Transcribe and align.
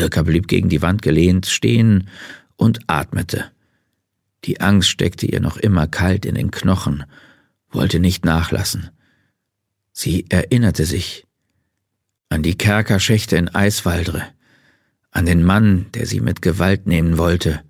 Dirka 0.00 0.22
blieb 0.22 0.48
gegen 0.48 0.70
die 0.70 0.80
Wand 0.80 1.02
gelehnt 1.02 1.44
stehen 1.44 2.08
und 2.56 2.80
atmete. 2.86 3.50
Die 4.44 4.58
Angst 4.62 4.88
steckte 4.88 5.26
ihr 5.26 5.40
noch 5.40 5.58
immer 5.58 5.86
kalt 5.86 6.24
in 6.24 6.36
den 6.36 6.50
Knochen, 6.50 7.04
wollte 7.70 8.00
nicht 8.00 8.24
nachlassen. 8.24 8.88
Sie 9.92 10.24
erinnerte 10.30 10.86
sich 10.86 11.26
an 12.30 12.42
die 12.42 12.56
Kerkerschächte 12.56 13.36
in 13.36 13.54
Eiswaldre, 13.54 14.24
an 15.10 15.26
den 15.26 15.44
Mann, 15.44 15.86
der 15.92 16.06
sie 16.06 16.20
mit 16.20 16.40
Gewalt 16.40 16.86
nehmen 16.86 17.18
wollte. 17.18 17.60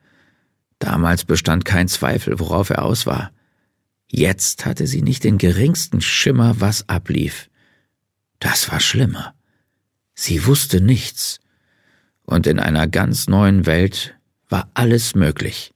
Damals 0.79 1.25
bestand 1.25 1.65
kein 1.65 1.89
Zweifel, 1.89 2.39
worauf 2.39 2.71
er 2.71 2.85
aus 2.85 3.07
war. 3.07 3.33
Jetzt 4.07 4.67
hatte 4.67 4.87
sie 4.87 5.03
nicht 5.03 5.25
den 5.25 5.39
geringsten 5.39 6.01
Schimmer, 6.01 6.61
was 6.61 6.89
ablief. 6.89 7.51
Das 8.39 8.71
war 8.71 8.79
schlimmer. 8.79 9.35
Sie 10.15 10.47
wusste 10.47 10.81
nichts. 10.81 11.41
Und 12.31 12.47
in 12.47 12.61
einer 12.61 12.87
ganz 12.87 13.27
neuen 13.27 13.67
Welt 13.67 14.15
war 14.49 14.71
alles 14.75 15.17
möglich. 15.17 15.75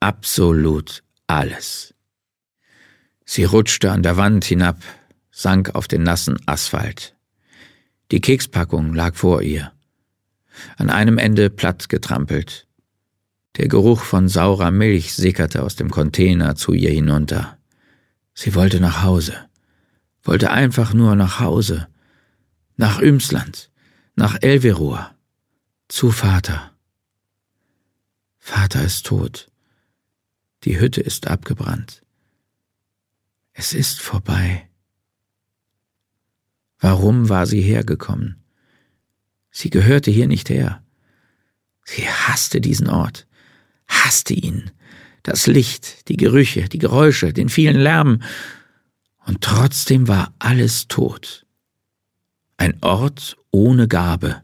Absolut 0.00 1.04
alles. 1.28 1.94
Sie 3.24 3.44
rutschte 3.44 3.92
an 3.92 4.02
der 4.02 4.16
Wand 4.16 4.44
hinab, 4.44 4.82
sank 5.30 5.76
auf 5.76 5.86
den 5.86 6.02
nassen 6.02 6.38
Asphalt. 6.46 7.14
Die 8.10 8.20
Kekspackung 8.20 8.94
lag 8.94 9.14
vor 9.14 9.42
ihr. 9.42 9.70
An 10.76 10.90
einem 10.90 11.18
Ende 11.18 11.50
platt 11.50 11.88
getrampelt. 11.88 12.66
Der 13.56 13.68
Geruch 13.68 14.02
von 14.02 14.26
saurer 14.26 14.72
Milch 14.72 15.14
sickerte 15.14 15.62
aus 15.62 15.76
dem 15.76 15.92
Container 15.92 16.56
zu 16.56 16.72
ihr 16.72 16.90
hinunter. 16.90 17.58
Sie 18.34 18.56
wollte 18.56 18.80
nach 18.80 19.04
Hause, 19.04 19.36
wollte 20.24 20.50
einfach 20.50 20.94
nur 20.94 21.14
nach 21.14 21.38
Hause, 21.38 21.86
nach 22.76 23.00
Ümsland, 23.00 23.70
nach 24.16 24.36
Elverur, 24.40 25.12
zu 25.90 26.12
Vater. 26.12 26.72
Vater 28.38 28.84
ist 28.84 29.06
tot. 29.06 29.50
Die 30.64 30.78
Hütte 30.78 31.00
ist 31.00 31.26
abgebrannt. 31.26 32.02
Es 33.52 33.72
ist 33.72 34.00
vorbei. 34.00 34.68
Warum 36.78 37.28
war 37.28 37.44
sie 37.46 37.60
hergekommen? 37.60 38.42
Sie 39.50 39.68
gehörte 39.68 40.10
hier 40.12 40.28
nicht 40.28 40.48
her. 40.48 40.82
Sie 41.84 42.08
hasste 42.08 42.60
diesen 42.60 42.88
Ort, 42.88 43.26
hasste 43.88 44.34
ihn, 44.34 44.70
das 45.24 45.48
Licht, 45.48 46.08
die 46.08 46.16
Gerüche, 46.16 46.68
die 46.68 46.78
Geräusche, 46.78 47.32
den 47.32 47.48
vielen 47.48 47.76
Lärm, 47.76 48.22
und 49.26 49.42
trotzdem 49.42 50.06
war 50.06 50.34
alles 50.38 50.86
tot. 50.86 51.46
Ein 52.56 52.78
Ort 52.80 53.36
ohne 53.50 53.88
Gabe, 53.88 54.42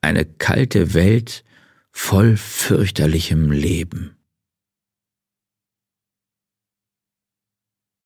eine 0.00 0.24
kalte 0.24 0.94
Welt 0.94 1.44
voll 1.90 2.36
fürchterlichem 2.36 3.50
Leben. 3.50 4.17